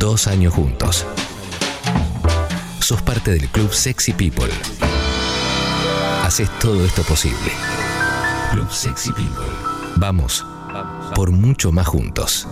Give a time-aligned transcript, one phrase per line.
[0.00, 1.04] Dos años juntos.
[2.80, 4.48] Sos parte del club Sexy People.
[6.24, 7.52] Haces todo esto posible.
[8.50, 9.44] Club Sexy People.
[9.96, 10.46] Vamos
[11.14, 12.48] por mucho más juntos.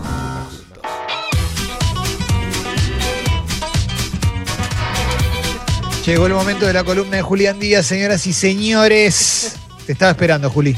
[6.05, 9.55] Llegó el momento de la columna de Julián Díaz, señoras y señores.
[9.87, 10.77] Te estaba esperando, Juli.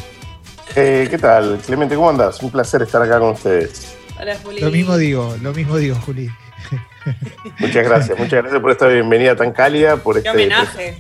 [0.77, 1.95] Eh, ¿Qué tal, Clemente?
[1.95, 2.41] ¿Cómo andas?
[2.41, 3.97] Un placer estar acá con ustedes.
[4.17, 4.61] Hola, Juli.
[4.61, 6.31] Lo mismo digo, lo mismo digo, Juli.
[7.59, 9.98] Muchas gracias, muchas gracias por esta bienvenida tan cálida.
[9.98, 10.98] Por Qué este, homenaje.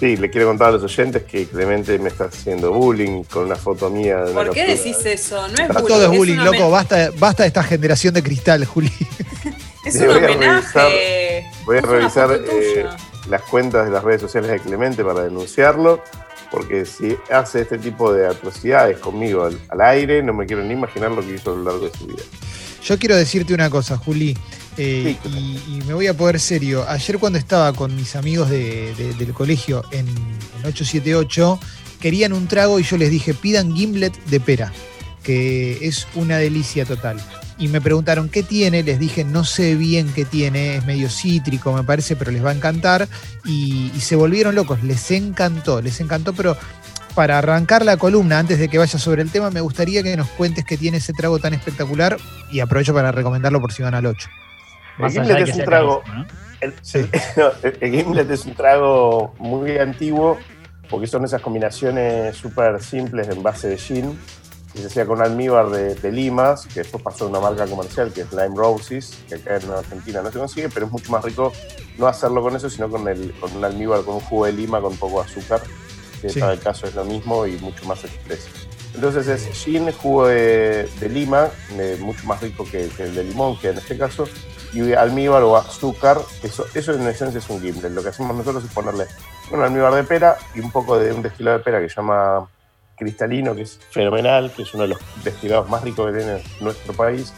[0.00, 3.56] Sí, le quiero contar a los oyentes que Clemente me está haciendo bullying con una
[3.56, 4.16] foto mía.
[4.24, 4.82] de una ¿Por qué captura.
[4.84, 5.48] decís eso?
[5.48, 5.96] No es Todo bullying.
[5.96, 6.70] es es bullying, loco.
[6.70, 8.92] Basta, basta de esta generación de cristal, Juli.
[9.84, 11.44] Es un voy a homenaje.
[11.66, 12.86] Voy a Es una revisar eh,
[13.28, 16.02] las cuentas de las redes sociales de Clemente para denunciarlo,
[16.50, 20.72] porque si hace este tipo de atrocidades conmigo al, al aire, no me quiero ni
[20.72, 22.22] imaginar lo que hizo a lo largo de su vida.
[22.82, 24.36] Yo quiero decirte una cosa, Juli,
[24.76, 25.38] eh, y,
[25.78, 26.84] y me voy a poner serio.
[26.88, 31.58] Ayer cuando estaba con mis amigos de- de- del colegio en, en 878,
[32.00, 34.72] querían un trago y yo les dije, pidan gimlet de pera,
[35.22, 37.20] que es una delicia total.
[37.56, 38.82] Y me preguntaron, ¿qué tiene?
[38.82, 42.50] Les dije, no sé bien qué tiene, es medio cítrico, me parece, pero les va
[42.50, 43.08] a encantar.
[43.44, 46.56] Y, y se volvieron locos, les encantó, les encantó, pero
[47.14, 50.26] para arrancar la columna, antes de que vaya sobre el tema, me gustaría que nos
[50.30, 52.16] cuentes qué tiene ese trago tan espectacular
[52.50, 54.28] y aprovecho para recomendarlo por si van al 8.
[54.98, 56.02] El Más allá gimlet es un trago.
[56.06, 56.26] ¿no?
[56.60, 57.06] El, Sí.
[57.36, 60.38] no, el- el gimlet es un trago muy antiguo
[60.88, 64.18] porque son esas combinaciones súper simples en base de gin
[64.72, 68.12] que se hacía con almíbar de, de limas, que después pasó a una marca comercial
[68.12, 71.24] que es Lime Roses, que acá en Argentina no se consigue, pero es mucho más
[71.24, 71.52] rico
[71.96, 74.80] no hacerlo con eso, sino con, el, con un almíbar con un jugo de lima
[74.80, 75.60] con poco azúcar,
[76.20, 76.40] que Sí.
[76.40, 78.48] para el caso es lo mismo y mucho más expreso.
[78.96, 83.22] Entonces es gin, jugo de, de lima, eh, mucho más rico que, que el de
[83.24, 84.24] limón, que en este caso,
[84.74, 87.92] y almíbar o azúcar, eso, eso en esencia es un gimlet.
[87.92, 89.06] Lo que hacemos nosotros es ponerle
[89.50, 92.48] un almíbar de pera y un poco de un destilado de pera que se llama
[92.96, 96.92] cristalino, que es fenomenal, que es uno de los destilados más ricos que tiene nuestro
[96.92, 97.32] país,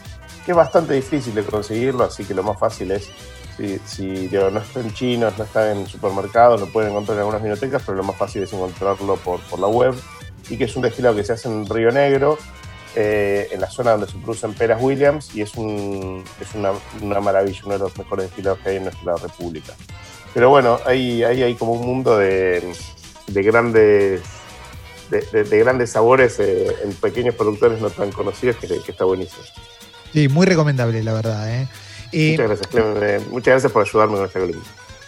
[0.45, 3.09] que es bastante difícil de conseguirlo, así que lo más fácil es,
[3.55, 7.19] si, si digo, no está en chinos, no está en supermercados, lo pueden encontrar en
[7.21, 9.95] algunas bibliotecas, pero lo más fácil es encontrarlo por, por la web,
[10.49, 12.37] y que es un destilado que se hace en Río Negro,
[12.99, 16.71] eh, en la zona donde se producen peras Williams, y es, un, es una,
[17.01, 19.73] una maravilla, uno de los mejores destilados que hay en nuestra república.
[20.33, 22.73] Pero bueno, ahí hay, hay como un mundo de,
[23.27, 24.21] de grandes
[25.09, 29.05] de, de- de grandes sabores eh, en pequeños productores no tan conocidos que, que está
[29.05, 29.43] buenísimo.
[30.13, 31.49] Sí, muy recomendable, la verdad.
[31.49, 31.67] ¿eh?
[32.31, 32.85] Muchas gracias, Clem.
[33.03, 34.63] Eh, Muchas gracias por ayudarme con esta columna.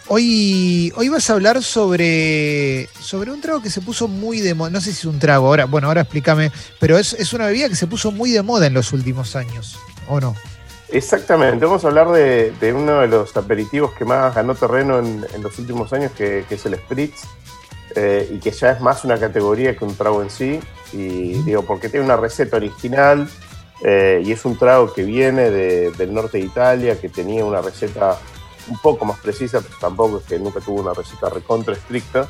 [0.09, 4.69] Hoy, hoy vas a hablar sobre, sobre un trago que se puso muy de moda.
[4.69, 7.69] No sé si es un trago, ahora, bueno, ahora explícame, pero es, es una bebida
[7.69, 9.77] que se puso muy de moda en los últimos años,
[10.07, 10.35] ¿o no?
[10.89, 15.25] Exactamente, vamos a hablar de, de uno de los aperitivos que más ganó terreno en,
[15.35, 17.21] en los últimos años, que, que es el Spritz,
[17.95, 20.59] eh, y que ya es más una categoría que un trago en sí.
[20.91, 23.29] Y digo, porque tiene una receta original
[23.83, 27.61] eh, y es un trago que viene de- del norte de Italia, que tenía una
[27.61, 28.17] receta
[28.67, 32.27] un poco más precisa, pero tampoco es que nunca tuvo una receta recontra estricta.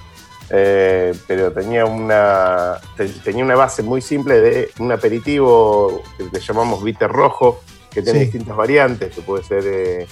[0.51, 6.39] eh, pero tenía una, te- tenía una base muy simple de un aperitivo que le
[6.39, 7.59] llamamos bitter rojo,
[7.91, 8.25] que tiene Sí.
[8.25, 10.07] distintas variantes, que puede ser eh,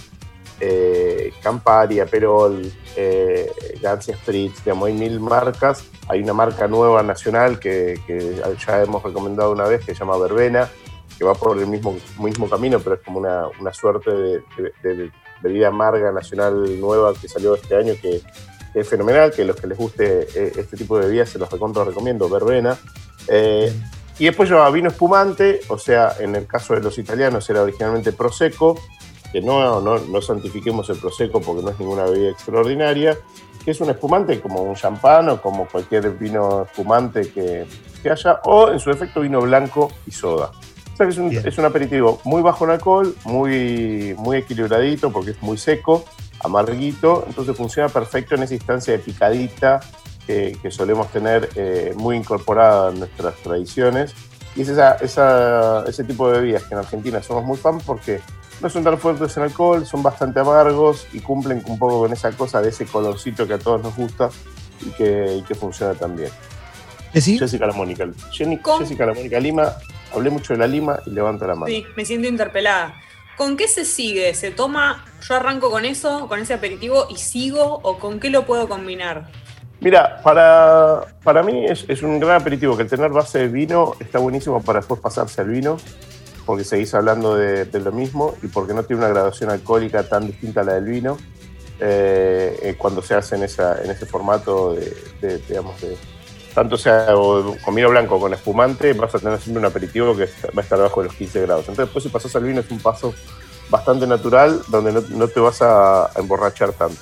[0.59, 3.51] eh, Campari, Aperol, eh,
[3.81, 5.83] Gancia Spritz, digamos, hay mil marcas.
[6.07, 10.17] Hay una marca nueva nacional que, que ya hemos recomendado una vez que se llama
[10.17, 10.69] Verbena,
[11.17, 14.43] que va por el mismo, mismo camino, pero es como una, una suerte de,
[14.83, 15.11] de- de
[15.41, 18.21] bebida amarga nacional nueva que salió este año que,
[18.73, 21.49] que es fenomenal, que los que les guste eh, este tipo de bebidas se los
[21.49, 22.77] recomiendo, Verbena.
[23.27, 23.73] Eh,
[24.19, 28.11] y después lleva vino espumante, o sea, en el caso de los italianos era originalmente
[28.11, 28.79] Prosecco,
[29.31, 33.17] que no, no, no santifiquemos el Prosecco porque no es ninguna bebida extraordinaria,
[33.63, 37.67] que es un espumante como un champán o como cualquier vino espumante que,
[38.01, 40.51] que haya, o en su defecto vino blanco y soda.
[40.97, 41.47] O sea que es un, Bien.
[41.47, 46.03] es un aperitivo muy bajo en alcohol, muy, muy equilibradito porque es muy seco,
[46.43, 49.79] amarguito, entonces funciona perfecto en esa instancia de picadita
[50.25, 54.15] que, que solemos tener eh, muy incorporada en nuestras tradiciones.
[54.55, 58.19] Y es esa, esa- ese tipo de bebidas que en Argentina somos muy fan porque
[58.59, 62.31] no son tan fuertes en alcohol, son bastante amargos y cumplen un poco con esa
[62.31, 64.31] cosa de ese colorcito que a todos nos gusta
[64.83, 66.31] y que, y que funciona también.
[67.13, 67.37] ¿Sí?
[67.37, 68.07] Jessica La Mónica.
[68.31, 69.73] Jessica La Mónica Lima,
[70.17, 71.67] hablé mucho de la lima y levanta la mano.
[71.67, 72.95] Sí, me siento interpelada.
[73.37, 74.33] ¿Con qué se sigue?
[74.33, 77.79] ¿Se toma, yo arranco con eso, con ese aperitivo y sigo?
[77.83, 79.29] ¿O con qué lo puedo combinar?
[79.79, 83.93] Mira, para, para mí es, es un gran aperitivo que el tener base de vino
[83.99, 85.77] está buenísimo para después pasarse al vino.
[86.47, 90.61] porque seguís hablando de, lo mismo y porque no tiene una graduación alcohólica tan distinta
[90.61, 91.17] a la del vino
[91.79, 95.97] eh, eh, cuando se hace en, esa, en ese formato de, digamos, de,
[96.57, 97.05] tanto sea
[97.63, 100.79] con vino blanco con espumante, vas a tener siempre un aperitivo que va a estar
[100.79, 101.69] bajo los 15 grados.
[101.69, 103.13] Entonces, después si pasas al vino es un paso
[103.69, 107.01] bastante natural donde no, te vas a, emborrachar tanto.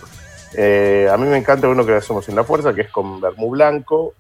[0.58, 3.50] Eh, a mí me encanta uno que hacemos en la fuerza, que es con vermú
[3.52, 4.16] blanco,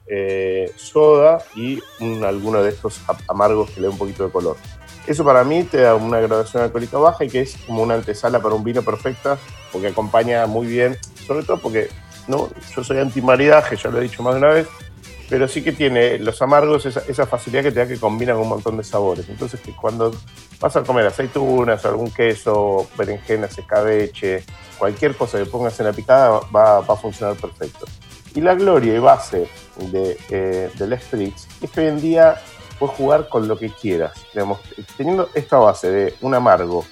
[0.77, 1.83] soda y
[2.23, 4.55] alguno de estos amargos que le da un poquito de color.
[5.05, 8.39] Eso para mí te da una graduación alcohólica baja y que es como una antesala
[8.39, 9.37] para un vino perfecta,
[9.73, 10.97] porque acompaña muy bien,
[11.27, 11.89] sobre todo porque
[12.29, 14.67] no, yo soy anti-maridaje, ya lo he dicho más de una vez,
[15.29, 18.77] pero sí que tiene los amargos esa, facilidad que te da que combinan un montón
[18.77, 19.27] de sabores.
[19.27, 20.11] Entonces, que cuando
[20.59, 24.43] vas a comer aceitunas, algún queso, berenjenas, escabeche,
[24.77, 27.85] cualquier cosa que pongas en la picada va, a funcionar perfecto.
[28.35, 32.35] Y la gloria y base de, eh, Spritz es que hoy en día
[32.77, 34.13] puedes jugar con lo que quieras.
[34.33, 34.59] Digamos,
[34.97, 36.85] teniendo esta base de un amargo,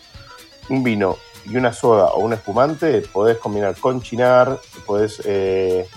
[0.69, 5.87] un vino y una soda o un espumante, podés combinar con chinar, podés eh,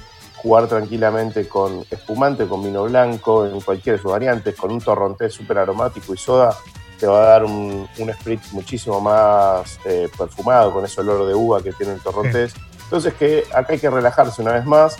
[0.46, 5.34] jugar tranquilamente con espumante, con vino blanco, en cualquiera de sus variantes, con un torrontés
[5.34, 6.56] súper aromático y soda,
[7.00, 11.34] te va a dar un, un spritz muchísimo más eh, perfumado, con ese olor de
[11.34, 12.54] uva que tiene el torrontés.
[12.84, 14.96] Entonces que acá hay que relajarse una vez más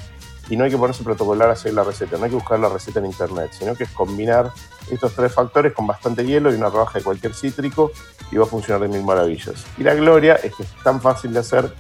[0.51, 2.69] y no hay que ponerse protocolar a hacer la receta, no hay que buscar la
[2.69, 4.51] receta en internet, sino que es combinar
[4.91, 7.93] estos tres factores con bastante hielo y una rodaja de cualquier cítrico
[8.33, 9.65] y va a funcionar de mil maravillas.
[9.79, 11.73] Y la gloria es que es tan fácil de hacer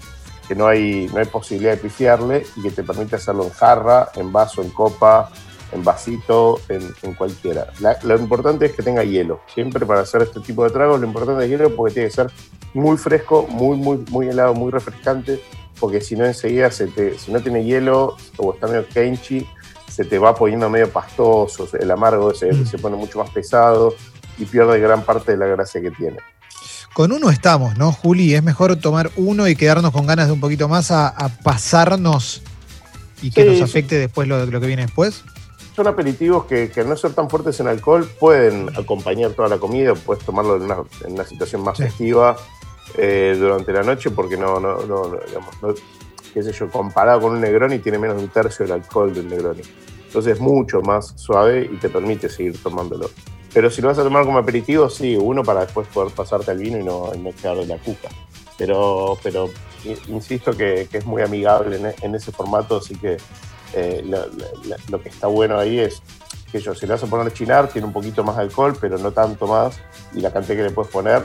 [0.46, 4.08] que no hay, no hay posibilidad de pifiarle y que te permite hacerlo en jarra,
[4.14, 5.30] en vaso, en copa,
[5.72, 7.66] en vasito, en, cualquiera.
[8.02, 9.40] lo importante es que tenga hielo.
[9.52, 12.30] Siempre para hacer este tipo de tragos lo importante es hielo porque tiene que ser
[12.74, 15.40] muy fresco, muy, muy, muy helado, muy refrescante
[15.78, 19.46] porque si no enseguida, se te, si no tiene hielo o está medio kenchy,
[19.88, 22.66] se te va poniendo medio pastoso, el amargo se, mm.
[22.66, 23.94] se pone mucho más pesado
[24.38, 26.18] y pierde gran parte de la gracia que tiene.
[26.96, 28.34] Con uno estamos, ¿no, Juli?
[28.34, 31.12] Es mejor tomar uno y quedarnos con ganas de un poquito más a,
[31.42, 32.42] pasarnos
[33.20, 35.22] y que nos afecte después lo, lo que viene después
[35.74, 39.58] son aperitivos que, que, al no ser tan fuertes en alcohol pueden acompañar toda la
[39.58, 42.34] comida, puedes tomarlo en una, en una situación más festiva
[42.96, 45.74] eh, durante la noche porque no, no, no, digamos, no,
[46.32, 49.28] qué sé yo, comparado con un Negroni tiene menos de un tercio del alcohol del
[49.28, 49.60] Negroni.
[50.06, 53.10] Entonces es mucho más suave y te permite seguir tomándolo.
[53.56, 56.58] Pero si lo vas a tomar como aperitivo, sí, uno para después poder pasarte al
[56.58, 58.10] vino y no, no quedar de la cuca.
[58.58, 59.48] Pero, pero
[60.08, 63.16] insisto que, que es muy amigable en, en, ese formato, así que
[63.72, 64.26] eh, lo,
[64.90, 66.02] lo, que está bueno ahí es
[66.52, 69.12] que yo, si le vas a poner chinar, tiene un poquito más alcohol, pero no
[69.12, 69.80] tanto más,
[70.12, 71.24] y la cantidad que le puedes poner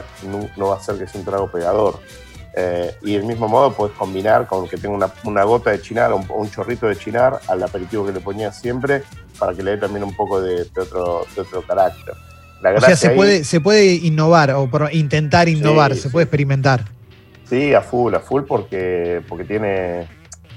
[0.56, 2.00] no, va a ser que sea un trago pegador.
[2.54, 6.16] Eh, y del mismo modo puedes combinar con que tenga una, gota de chinar o
[6.16, 9.02] un, chorrito de chinar al aperitivo que le ponías siempre
[9.38, 12.14] para que le dé también un poco de, otro, otro carácter.
[12.76, 16.84] o sea, se, puede, se puede innovar o intentar innovar, se puede experimentar.
[17.48, 20.06] Sí, a full, a full porque, porque tiene,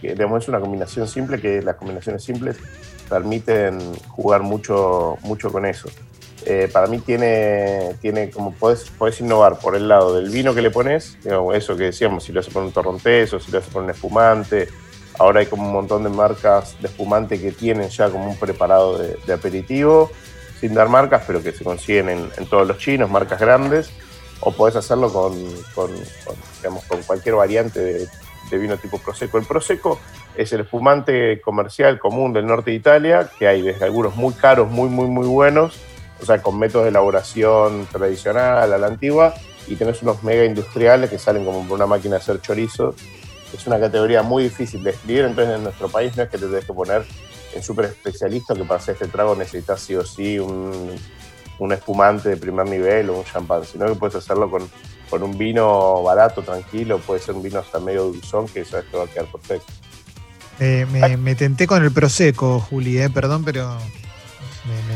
[0.02, 2.58] digamos, es una combinación simple que las combinaciones simples
[3.10, 5.90] permiten jugar mucho, mucho con eso.
[6.48, 10.62] Eh, para mí tiene, tiene como puedes, puedes innovar por el lado del vino que
[10.62, 11.18] le pones,
[11.54, 13.96] eso que decíamos, si vas a poner un torrontés o si vas a poner un
[13.96, 14.68] espumante.
[15.18, 19.00] Ahora hay como un montón de marcas de espumante que tienen ya como un preparado
[19.00, 20.12] de, aperitivo,
[20.60, 23.90] sin dar marcas, pero que se consiguen en, todos los chinos, marcas grandes.
[24.42, 25.34] O puedes hacerlo con,
[25.74, 25.90] con,
[26.58, 28.08] digamos, con cualquier variante de,
[28.52, 29.38] de vino tipo Prosecco.
[29.40, 30.00] El Prosecco
[30.36, 34.70] es el espumante comercial común del norte de Italia, que hay desde algunos muy caros,
[34.70, 35.80] muy, muy, muy buenos,
[36.22, 39.34] o sea, con métodos de elaboración tradicional a la antigua,
[39.68, 42.96] y tenés unos mega industriales que salen como por una máquina de hacer chorizo.
[43.54, 46.46] Es una categoría muy difícil de escribir, entonces en nuestro país no es que te
[46.46, 47.06] tenés que poner
[47.54, 50.94] en súper especialista que para hacer este trago necesitas sí o sí un,
[51.60, 54.70] un espumante de primer nivel o un champán, sino que puedes hacerlo con
[55.10, 58.98] con un vino barato, tranquilo, puede ser un vino hasta medio dulzón, que sabes que
[58.98, 59.72] va a quedar perfecto.
[60.60, 60.86] Eh,
[61.18, 63.78] me, tenté con el Prosecco, Juli, eh, perdón, pero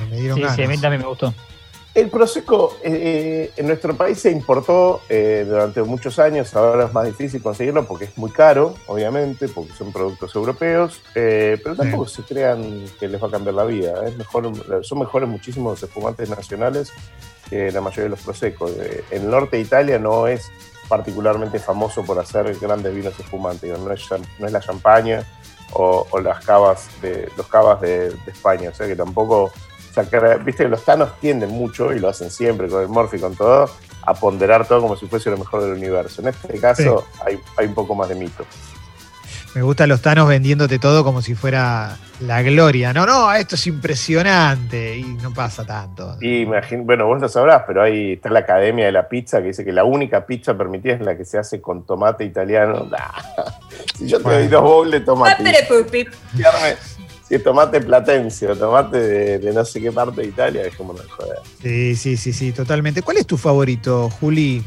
[0.10, 0.56] me, dieron sí, ganas.
[0.56, 1.34] Sí, a mí también me gustó.
[1.96, 7.42] El Prosecco eh, en nuestro país se importó durante muchos años, ahora es más difícil
[7.42, 13.08] conseguirlo porque es muy caro, obviamente, porque son productos europeos, pero tampoco se crean que
[13.08, 14.06] les va a cambiar la vida.
[14.06, 14.52] Es mejor,
[14.86, 16.94] son mejores muchísimos los espumantes nacionales
[17.50, 18.72] que la mayoría de los prosecos.
[19.10, 20.52] El norte de Italia no es
[20.90, 24.02] particularmente famoso por hacer grandes vinos espumantes, no es,
[24.40, 25.24] no es la champaña
[25.74, 30.70] o, las cavas de los cavas de, España, o sea que tampoco, o viste que
[30.70, 33.70] los tanos tienden mucho y lo hacen siempre con el morfi y con todo
[34.02, 36.22] a ponderar todo como si fuese lo mejor del universo.
[36.22, 38.46] En este caso hay, hay un poco más de mito.
[39.56, 42.94] Me gustan los tanos vendiéndote todo como si fuera la gloria.
[42.94, 46.18] No, no, esto es impresionante y no pasa tanto.
[46.22, 49.48] Y imagino, bueno, vos lo sabrás, pero ahí está la Academia de la Pizza que
[49.48, 52.88] dice que la única pizza permitida es la que se hace con tomate italiano.
[53.98, 55.44] Si yo te doy dos bowls de tomate.
[57.28, 58.98] Si es tomate platense o tomate
[59.40, 61.38] de, no sé qué parte de Italia, es como no joder.
[61.62, 63.02] Sí, sí, sí, sí, totalmente.
[63.02, 64.64] ¿Cuál es tu favorito, Juli?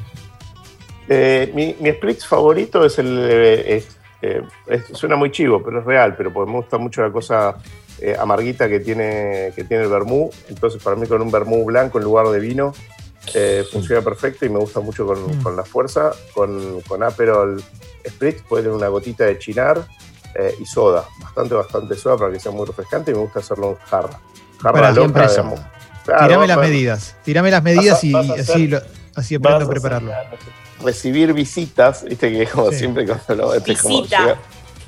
[1.08, 3.84] Eh, mi, mi spritz favorito es el.
[4.22, 7.56] Eh, eh, suena muy chivo, pero es real, pero porque me gusta mucho la cosa
[8.00, 10.30] eh, amarguita que tiene, que tiene el vermú.
[10.48, 12.72] Entonces, para mí, con un vermú blanco en lugar de vino,
[13.34, 15.42] eh, funciona perfecto y me gusta mucho con, mm.
[15.42, 16.12] con la fuerza.
[16.34, 17.60] Con, con Aperol
[18.08, 19.84] Spritz puede tener una gotita de chinar
[20.58, 21.04] y soda.
[21.20, 24.20] Bastante, bastante soda para que sea muy refrescante y me gusta hacerlo en jarra.
[24.62, 25.60] Jarra loca, digamos.
[26.04, 27.16] Tirame las medidas.
[27.22, 28.80] Tirame las medidas y así, lo,
[29.14, 30.12] así aprendo a prepararlo
[30.82, 34.38] recibir visitas, viste que como siempre cuando lo este, como llega,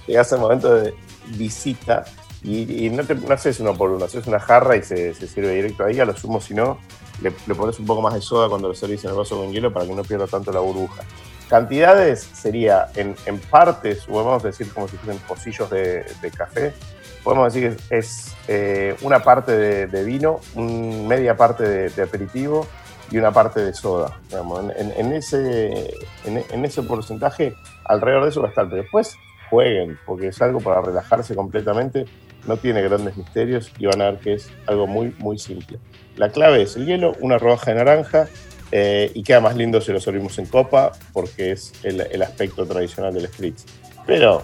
[0.06, 0.94] llegas al momento de
[1.36, 2.04] visita
[2.42, 5.84] y, no, te, no haces uno por uno, haces una jarra y se, sirve directo
[5.84, 6.78] ahí, a lo sumo si no,
[7.22, 9.72] le, pones un poco más de soda cuando lo servís en el vaso con hielo
[9.72, 11.02] para que no pierda tanto la burbuja.
[11.48, 13.14] Cantidades sería en,
[13.50, 16.04] partes, o podemos decir como si fuesen pocillos de,
[16.36, 16.74] café,
[17.22, 22.66] podemos decir que es eh, una parte de, vino, media parte de aperitivo,
[23.10, 24.20] y una parte de soda.
[24.76, 25.94] En, ese,
[26.24, 28.68] en, ese porcentaje, alrededor de eso va a estar.
[28.68, 29.16] Pero después
[29.50, 32.06] jueguen, porque es algo para relajarse completamente,
[32.46, 35.78] no tiene grandes misterios y van a ver que es algo muy, muy simple.
[36.16, 38.28] La clave es el hielo, una rodaja de naranja
[38.70, 42.66] eh, y queda más lindo si lo servimos en copa porque es el, el aspecto
[42.66, 43.64] tradicional del spritz.
[44.06, 44.42] Pero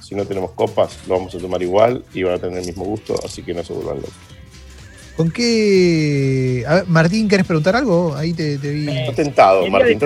[0.00, 2.84] si no tenemos copas, lo vamos a tomar igual y van a tener el mismo
[2.84, 4.39] gusto, así que no se vuelvan locos.
[5.20, 6.64] ¿Con qué.
[6.86, 8.16] Martín, ¿querés preguntar algo?
[8.16, 8.88] Ahí te, vi.
[8.88, 10.00] Eh, tentado, Martín.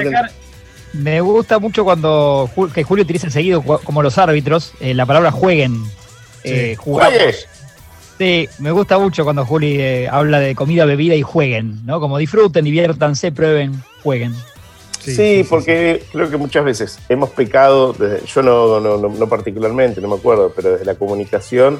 [0.92, 5.84] Me gusta mucho cuando que Julio utiliza seguido, como los árbitros, eh, la palabra jueguen.
[6.42, 6.76] Eh,
[8.18, 12.00] Sí, me gusta mucho cuando Juli eh, habla de comida, bebida y jueguen, ¿no?
[12.00, 14.34] Como disfruten, diviértanse, prueben, jueguen.
[15.00, 17.94] Sí, porque creo que muchas veces hemos pecado,
[18.24, 21.78] yo no, no, no, particularmente, no me acuerdo, pero desde la comunicación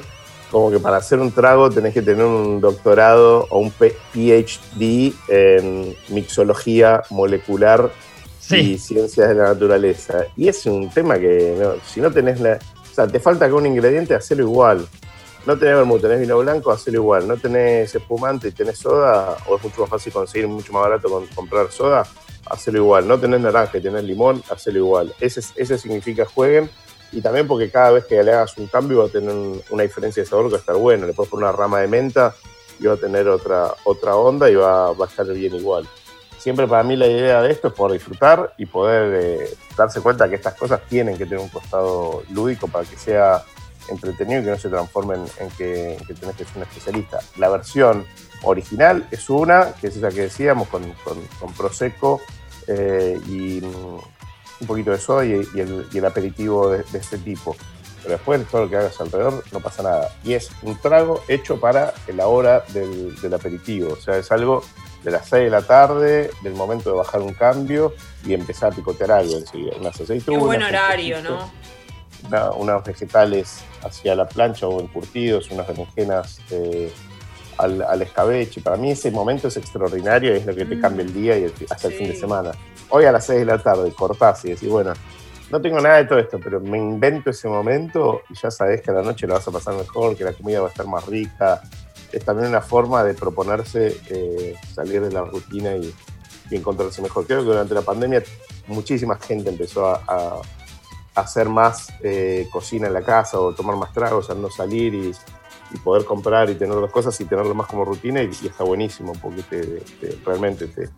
[0.51, 5.95] como que para hacer un trago tenés que tener un doctorado o un PhD en
[6.09, 7.91] mixología molecular
[8.51, 10.25] y ciencias de la naturaleza.
[10.35, 12.59] Y es un tema que si no tenés la...
[12.91, 14.87] O sea, te falta algún ingrediente, hacelo igual.
[15.45, 17.27] No tenés vermut, tenés vino blanco, hacelo igual.
[17.27, 21.09] No tenés espumante y tenés soda, o es mucho más fácil conseguir, mucho más barato
[21.09, 22.03] con, comprar soda,
[22.45, 23.07] hacelo igual.
[23.07, 25.13] No tenés naranja y tenés limón, hacelo igual.
[25.19, 26.69] Ese, ese significa jueguen
[27.15, 29.33] y también porque cada vez que le hagas un cambio va a tener
[29.69, 31.07] una diferencia de sabor que va a estar bueno.
[31.07, 32.35] Le puedes poner una rama de menta
[32.77, 35.87] y va a tener otra, otra onda y va, a estar bien igual.
[36.37, 40.27] Siempre para mí la idea de esto es poder disfrutar y poder eh, darse cuenta
[40.27, 43.45] que estas cosas tienen que tener un costado lúdico para que sea
[43.87, 47.19] entretenido y que no se transformen en que, tenés que ser un especialista.
[47.37, 48.05] La versión
[48.43, 52.19] original es una, que es esa que decíamos, con, con, Prosecco
[52.67, 53.61] eh, y
[54.65, 57.55] un poquito de soda y, el, aperitivo de, este tipo.
[58.01, 60.09] Pero después todo lo que hagas alrededor no pasa nada.
[60.23, 63.93] Y es un trago hecho para la hora del, aperitivo.
[63.93, 64.63] O sea, es algo
[65.03, 67.93] de las 6 de la tarde, del momento de bajar un cambio
[68.25, 69.73] y empezar a picotear algo enseguida.
[69.79, 70.39] Unas aceitunas.
[70.39, 71.51] Qué buen horario, ¿no?
[72.57, 76.91] unos vegetales hacia la plancha o encurtidos, unas berenjenas eh,
[77.59, 78.61] al, escabeche.
[78.61, 81.53] Para mí ese momento es extraordinario y es lo que te cambia el día y
[81.69, 82.51] hasta el fin de semana
[82.89, 84.93] hoy a las 6 de la tarde, cortás y decís, bueno,
[85.51, 88.91] no tengo nada de todo esto, pero me invento ese momento y ya sabes que
[88.91, 91.05] a la noche lo vas a pasar mejor, que la comida va a estar más
[91.05, 91.61] rica.
[92.11, 95.93] Es también una forma de proponerse eh, salir de la rutina y,
[96.51, 97.25] encontrarse mejor.
[97.25, 98.23] Creo que durante la pandemia
[98.67, 100.41] muchísima gente empezó a,
[101.15, 105.11] hacer más eh, cocina en la casa o tomar más tragos, a no salir y,
[105.83, 109.83] poder comprar y tener las cosas y tenerlo más como rutina y, está buenísimo porque
[110.25, 110.89] realmente te,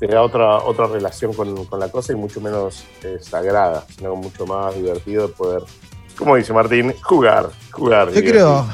[0.00, 4.16] te da otra, otra relación con, con la cosa y mucho menos eh, sagrada, sino
[4.16, 5.62] mucho más divertido de poder,
[6.16, 8.10] como dice Martín, jugar, jugar.
[8.10, 8.66] Yo creo,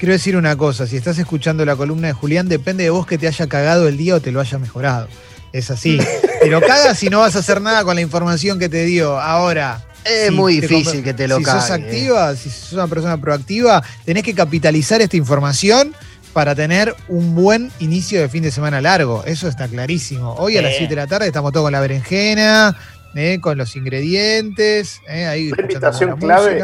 [0.00, 3.18] quiero decir una cosa, si estás escuchando la columna de Julián, depende de vos que
[3.18, 5.06] te haya cagado el día o te lo haya mejorado.
[5.52, 5.96] Es así.
[6.40, 9.20] te lo cagas y no vas a hacer nada con la información que te dio.
[9.20, 13.80] Ahora, es muy difícil que te lo Si sos activa, si sos una persona proactiva,
[14.04, 15.94] tenés que capitalizar esta información
[16.34, 19.22] para tener un buen inicio de fin de semana largo.
[19.24, 20.34] Eso está clarísimo.
[20.34, 22.76] Hoy a las 7 de la tarde estamos todos con la berenjena,
[23.14, 25.00] eh, con los ingredientes.
[25.08, 26.62] Eh, ahí la invitación clave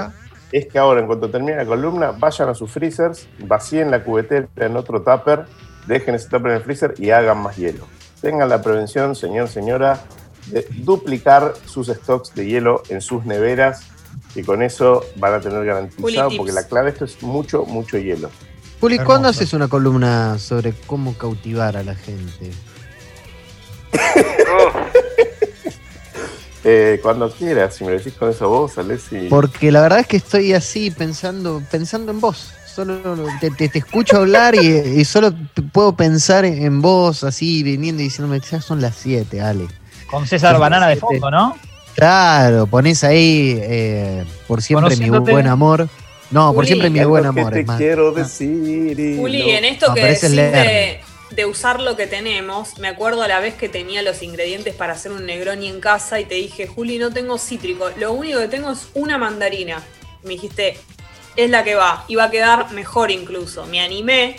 [0.50, 4.48] es que ahora, en cuanto termine la columna, vayan a sus freezers, vacíen la cubetera
[4.56, 5.44] en otro tupper,
[5.86, 7.86] dejen ese tupper en el freezer y hagan más hielo.
[8.20, 10.00] Tengan la prevención, señor, señora,
[10.46, 13.84] de duplicar sus stocks de hielo en sus neveras
[14.34, 16.38] que con eso van a tener Juli garantizado, tips.
[16.38, 18.30] porque la clave de esto es mucho, mucho hielo.
[18.80, 18.98] Juli.
[18.98, 22.50] ¿cuándo haces una columna sobre cómo cautivar a la gente?
[26.62, 29.28] Eh, cuando quieras, si me decís con esa voz, Alessi.
[29.30, 32.52] Porque la verdad es que estoy así pensando, pensando en vos.
[32.66, 33.00] Solo
[33.40, 35.32] te, te- te escucho hablar y, y solo
[35.72, 39.68] puedo pensar en vos así viniendo y diciéndome, ya son las 7, Ale.
[40.10, 41.56] Con César Banana de fondo, ¿no?
[41.94, 45.88] Claro, ponés ahí eh, por siempre mi buen amor.
[46.30, 47.52] No, por Juli, siempre mi buen que amor.
[47.52, 47.76] te es más.
[47.78, 48.20] quiero Ah.
[48.20, 48.98] decir.
[49.00, 52.88] y Juli, no- en esto No, que decís es de, usar lo que tenemos, me
[52.88, 56.24] acuerdo a la vez que tenía los ingredientes para hacer un Negroni en casa y
[56.24, 59.82] te dije, Juli, no tengo cítrico, lo único que tengo es una mandarina.
[60.22, 60.76] Me dijiste,
[61.36, 63.64] es la que va, y va a quedar mejor incluso.
[63.66, 64.36] Me animé,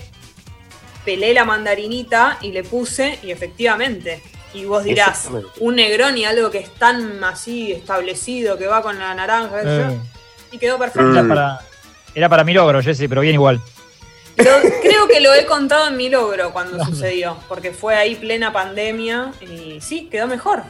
[1.06, 4.22] pelé la mandarinita y le puse, y efectivamente.
[4.54, 5.30] Y vos dirás,
[5.62, 9.98] un Negroni, algo que es tan así establecido, que va con la naranja, Eh,
[10.52, 11.10] y quedó perfecto.
[11.14, 11.60] era, para,
[12.16, 13.62] era para mi logro, Jesse, pero bien igual.
[14.38, 14.46] Lo-
[14.82, 19.32] creo que lo he contado en mi logro cuando sucedió, porque fue ahí plena pandemia
[19.42, 20.64] y sí, quedó mejor.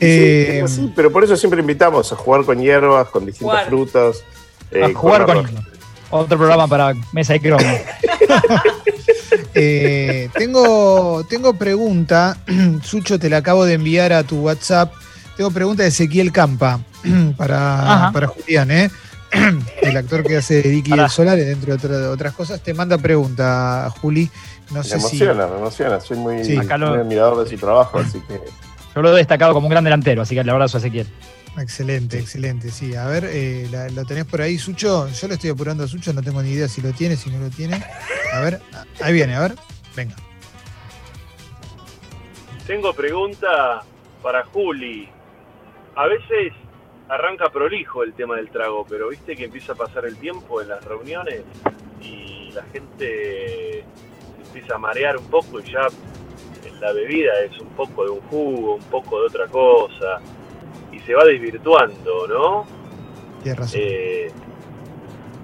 [0.00, 3.68] Eh, Sí, sí, pero por eso siempre invitamos a jugar con hierbas, con distintas Jugar.
[3.68, 4.24] frutas.
[4.72, 5.72] eh, A jugar con.
[6.10, 7.64] Otro programa para Mesa y Cromo.
[9.54, 12.36] Eh, tengo, tengo pregunta,
[12.82, 14.92] Sucho, te la acabo de enviar a tu WhatsApp.
[15.36, 16.80] Tengo pregunta de Ezequiel Campa
[17.36, 18.90] para, para Julián, ¿eh?
[19.82, 22.62] el actor que hace de Dicky del Solar, entre otra- otras cosas.
[22.62, 24.30] Te manda pregunta, Juli.
[24.70, 25.16] No Me sé si.
[25.22, 26.00] emociona, me emociona.
[26.00, 26.56] Soy muy, Sí.
[26.56, 28.40] Lo- muy admirador de su trabajo, así que.
[28.94, 31.06] Yo lo he destacado como un gran delantero, así que le abrazo a Ezequiel.
[31.58, 32.70] Excelente, excelente.
[32.70, 35.08] Sí, a ver, eh, la- ¿lo tenés por ahí, Sucho?
[35.08, 37.38] Yo le estoy apurando a Sucho, no tengo ni idea si lo tiene, si no
[37.40, 37.82] lo tiene.
[38.32, 38.60] A ver,
[39.02, 39.54] ahí viene, a ver.
[39.96, 40.14] Venga.
[42.66, 43.82] Tengo pregunta
[44.22, 45.08] para Juli.
[45.96, 46.52] A veces
[47.12, 50.68] arranca prolijo el tema del trago, pero viste que empieza a pasar el tiempo en
[50.68, 51.42] las reuniones
[52.00, 53.84] y la gente
[54.36, 55.88] se empieza a marear un poco y ya
[56.64, 60.20] en la bebida es un poco de un jugo, un poco de otra cosa
[60.90, 62.64] y se va desvirtuando, ¿no?
[63.42, 63.80] Tienes razón.
[63.82, 64.32] Eh,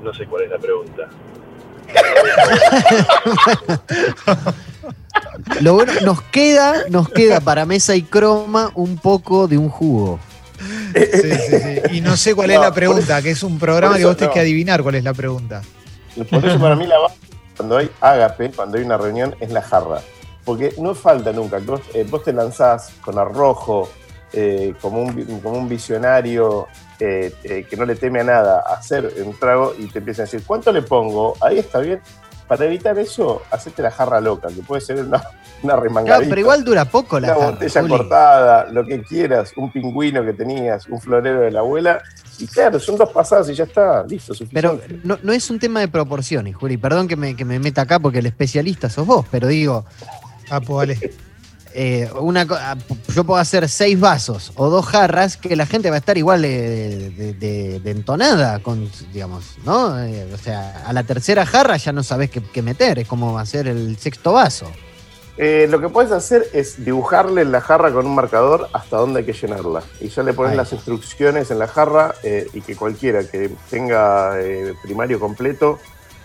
[0.03, 1.09] no sé cuál es la pregunta.
[5.61, 10.19] Lo bueno, nos queda, nos queda para mesa y croma un poco de un jugo.
[10.95, 11.81] Sí, sí, sí.
[11.97, 14.17] Y no sé cuál es la pregunta, que es un programa por que eso vos
[14.17, 14.35] tenés no.
[14.35, 15.63] que adivinar cuál es la pregunta.
[16.31, 17.17] Por eso para mí la base,
[17.57, 20.01] cuando hay ágape, cuando hay una reunión, es la jarra.
[20.45, 21.59] Porque no falta nunca.
[21.59, 23.91] Vos, eh, vos te lanzás con arrojo,
[24.33, 26.67] eh, como, un, como un visionario
[27.01, 30.25] eh, eh, que no le teme a nada, a hacer un trago y te empiezan
[30.25, 31.35] a decir, ¿cuánto le pongo?
[31.41, 32.01] Ahí está bien.
[32.49, 35.23] Para evitar eso, hacete la jarra loca, que puede ser una, una
[35.63, 36.29] Claro, remangadita.
[36.31, 37.93] pero igual dura poco la una jarra, botella Juli.
[37.93, 42.01] cortada, lo que quieras, un pingüino que tenías, un florero de la abuela.
[42.39, 45.01] Y claro, son dos pasadas y ya está, listo, Pero suficiente.
[45.07, 46.77] no, no es un tema de proporciones, Juli.
[46.79, 49.85] Perdón que me, que me meta acá porque el especialista sos vos, pero digo,
[50.51, 51.13] Ah, pues vale.
[51.75, 52.77] Eh, una, ah,
[53.15, 56.43] yo puedo hacer seis vasos o dos jarras que la gente va a estar igual
[56.43, 59.99] de, de- de- de entonada, con, digamos, ¿no?
[60.03, 63.39] Eh, o sea, a la tercera jarra ya no sabés qué, qué meter, es como
[63.39, 64.67] hacer el sexto vaso.
[65.37, 69.21] Eh, lo que puedes hacer es dibujarle en la jarra con un marcador hasta dónde
[69.21, 69.83] hay que llenarla.
[70.01, 70.57] Y ya le pones Ahí.
[70.57, 72.13] las instrucciones en la jarra
[72.53, 74.37] y que cualquiera que tenga
[74.83, 75.79] primario completo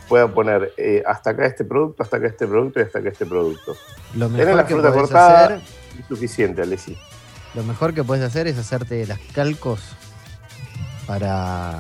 [0.08, 3.26] pueda poner eh, hasta acá este producto, hasta acá este producto y hasta acá este
[3.26, 3.76] producto.
[4.16, 5.62] Lo mejor la que fruta cortada hacer,
[6.00, 6.98] y suficiente, Alessi.
[7.56, 9.82] lo mejor que puedes hacer es hacerte las calcos
[11.08, 11.80] para,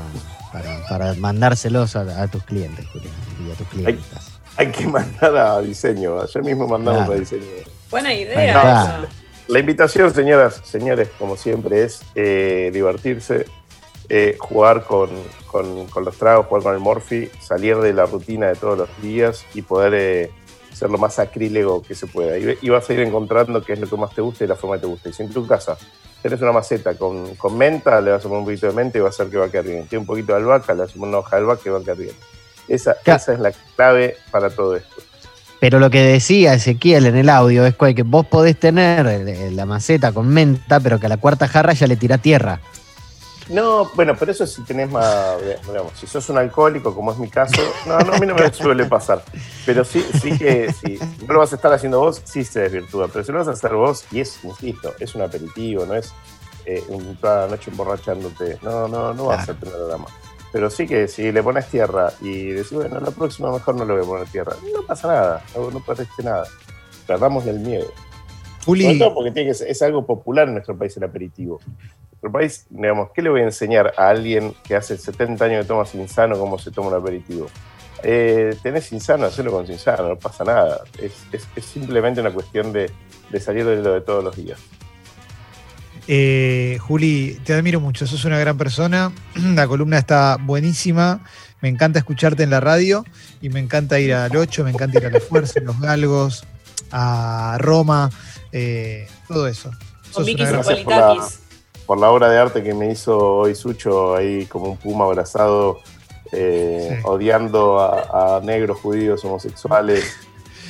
[0.52, 3.14] para, para mandárselos a, a tus clientes, Julián,
[3.48, 4.30] y a tus clientas.
[4.58, 7.14] Hay que mandar a diseño, ayer mismo mandamos Claro.
[7.14, 7.44] a diseño.
[7.90, 9.08] Buena idea.
[9.48, 13.46] La invitación, señoras, señores, como siempre, es eh, divertirse,
[14.10, 15.10] eh, jugar con,
[15.48, 18.89] con- con los tragos, jugar con el Morphy, salir de la rutina de todos los
[19.02, 20.32] días y poder eh,
[20.74, 22.38] ser lo más acrílego que se pueda.
[22.38, 24.56] Y, y vas a ir encontrando qué es lo que más te gusta y la
[24.56, 25.10] forma que te gusta.
[25.10, 25.78] Y si en tu casa
[26.22, 29.02] tenés una maceta con, con menta, le vas a poner un poquito de menta y
[29.02, 29.86] va a hacer que va a quedar bien.
[29.88, 31.80] Tiene un poquito de albahaca, le vas a poner una hoja de albahaca que va
[31.80, 32.16] a quedar bien.
[32.68, 33.18] Esa, Claro.
[33.22, 34.96] esa es la clave para todo esto.
[35.60, 39.66] Pero lo que decía Ezequiel en el audio es que vos podés tener eh, la
[39.66, 42.60] maceta con menta, pero que a la cuarta jarra ya le tira tierra.
[43.50, 47.30] No, bueno, pero eso si tenés más, digamos, si sos un alcohólico, como es mi
[47.30, 49.24] caso, no, no, a mí no me suele pasar.
[49.66, 53.08] Pero sí, sí que si no lo vas a estar haciendo vos, sí se desvirtúa.
[53.10, 56.14] Pero si lo vas a hacer vos, y es, insisto, es un aperitivo, no es
[56.66, 58.60] eh, un, toda la noche emborrachándote.
[58.62, 60.06] No, no, no vas a tener drama.
[60.54, 63.94] Pero sí que si le pones tierra y decís, bueno, la próxima mejor no le
[63.94, 66.46] voy a poner tierra, no pasa nada, no, no perdiste nada.
[67.08, 67.88] Perdamos el miedo.
[68.64, 71.60] Sobre Juli, todo porque tiene que ser- es algo popular en nuestro país el aperitivo.
[72.24, 75.68] El país, digamos, ¿qué le voy a enseñar a alguien que hace 70 años que
[75.68, 77.48] toma Cinsano cómo se toma un aperitivo?
[78.04, 80.82] Eh, tenés Cinsano, hacelo con Cinsano, no pasa nada.
[81.00, 82.92] Es, es- es simplemente una cuestión de,
[83.30, 84.60] de salir de lo de todos los días.
[86.08, 89.12] Eh, Juli, te admiro mucho, sos una gran persona.
[89.56, 91.22] La columna está buenísima.
[91.62, 93.06] Me encanta escucharte en la radio
[93.42, 96.44] y me encanta ir al 8, me encanta ir a la Fuerza, a los Galgos,
[96.92, 98.10] a Roma,
[98.52, 99.70] eh, todo eso.
[99.70, 101.40] Con Sos Vicky una gran Gracias por Sopolitakis.
[101.86, 105.80] Por la obra de arte que me hizo hoy Sucho, ahí como un puma abrazado,
[106.32, 107.02] eh, Sí.
[107.04, 110.06] odiando a, a negros, judíos, homosexuales.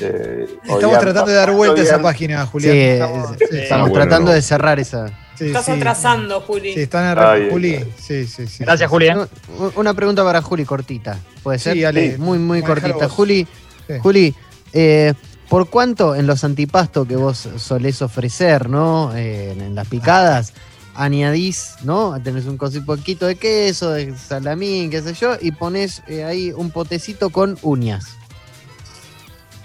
[0.01, 2.73] eh, Estamos odiando- tratando de dar vuelta a esa odiando- página, Julián.
[2.73, 4.35] Sí, estamos, es- sí, estamos bueno, tratando no.
[4.35, 5.07] de cerrar esa.
[5.37, 5.71] sí, Estás sí.
[5.71, 6.73] atrasando, Juli.
[6.73, 7.17] Sí, están.
[7.19, 7.75] Ay, Juli.
[7.75, 7.93] ay.
[7.99, 8.63] Sí, sí, sí.
[8.63, 9.19] Gracias, Julián.
[9.59, 11.19] Un- Una pregunta para Juli cortita.
[11.43, 11.73] ¿Puede ser?
[11.73, 13.07] Sí, Ale, muy, muy cortita.
[13.07, 13.47] Juli,
[13.87, 13.93] Sí.
[14.01, 14.35] Juli,
[14.73, 15.13] eh,
[15.49, 19.15] ¿por cuánto en los antipastos que vos solés ofrecer, ¿no?
[19.15, 20.53] Eh, en, en las picadas,
[20.95, 22.19] añadís, ¿no?
[22.21, 26.71] Tenés un poquito de queso, de salamín, qué sé yo, y pones eh, ahí un
[26.71, 28.17] potecito con uñas.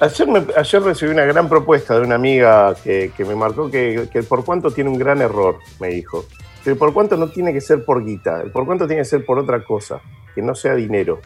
[0.00, 4.08] Ayer, me- ayer recibí una gran propuesta de una amiga que, que me marcó que,
[4.12, 6.24] que el por cuánto tiene un gran error, me dijo.
[6.62, 9.08] Que el por cuánto no tiene que ser por guita, el por cuánto tiene que
[9.08, 10.00] ser por otra cosa,
[10.34, 11.20] que no sea dinero.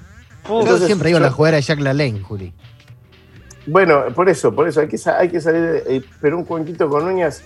[0.48, 2.52] Yo Entonces, siempre digo yo- la jugadora de Jack Juli.
[3.66, 7.06] Bueno, por eso, por eso, hay que, hay que salir, eh, pero un cuenquito con
[7.06, 7.42] uñas,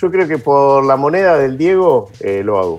[0.00, 2.78] yo creo que por la moneda del Diego eh, lo hago.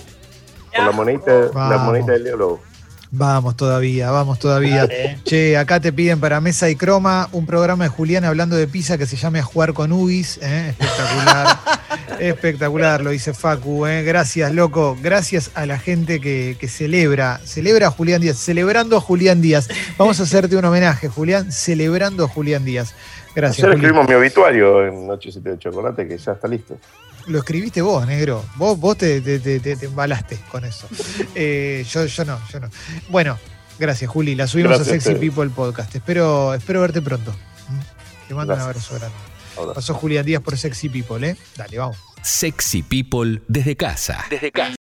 [0.76, 2.70] Por la monedita, la monedita del Diego lo hago.
[3.12, 4.88] Vamos todavía, vamos todavía.
[5.24, 9.00] Che, acá te piden para Mesa y Croma un programa de Julián hablando de pizza
[9.00, 10.38] que se llame A Jugar con Ubis.
[10.44, 10.76] ¿eh?
[10.78, 11.60] Espectacular.
[12.20, 13.88] Espectacular, lo dice Facu.
[13.88, 14.04] ¿eh?
[14.04, 14.96] Gracias, loco.
[15.02, 17.40] Gracias a la gente que, que celebra.
[17.46, 18.38] Celebra a Julián Díaz.
[18.38, 19.70] Celebrando a Julián Díaz.
[19.98, 21.52] Vamos a hacerte un homenaje, Julián.
[21.52, 22.94] Celebrando a Julián Díaz.
[23.36, 23.64] Gracias.
[23.64, 26.78] Ayer escribimos mi obituario en Noche 7 de Chocolate, que ya está listo.
[27.28, 28.44] Lo escribiste vos, negro.
[28.56, 30.88] Vos, vos te, te, te- te- te embalaste con eso.
[31.36, 32.70] Eh, yo, yo no, yo no.
[33.10, 33.38] Bueno,
[33.78, 34.36] gracias, Juli.
[34.36, 35.30] La subimos Gracias a a Sexy ustedes.
[35.32, 35.96] People Podcast.
[35.96, 37.32] Espero, espero verte pronto.
[37.32, 38.28] ¿Mm?
[38.28, 38.90] Te mando un Gracias.
[38.90, 38.96] abrazo
[39.56, 39.74] grande.
[39.76, 41.36] Pasó Julián Díaz por Sexy People, ¿eh?
[41.58, 41.98] Dale, vamos.
[42.22, 44.26] Sexy People desde casa.
[44.30, 44.68] Desde casa.